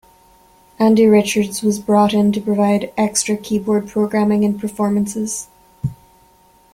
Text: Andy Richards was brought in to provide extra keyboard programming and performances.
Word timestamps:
Andy 0.79 1.05
Richards 1.05 1.61
was 1.61 1.77
brought 1.77 2.11
in 2.11 2.31
to 2.31 2.41
provide 2.41 2.91
extra 2.97 3.37
keyboard 3.37 3.87
programming 3.87 4.43
and 4.43 4.59
performances. 4.59 5.47